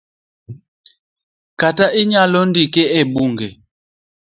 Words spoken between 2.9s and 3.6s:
e buge